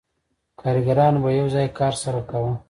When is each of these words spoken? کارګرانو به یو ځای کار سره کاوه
کارګرانو 0.59 1.19
به 1.23 1.29
یو 1.39 1.47
ځای 1.53 1.67
کار 1.79 1.93
سره 2.03 2.21
کاوه 2.29 2.51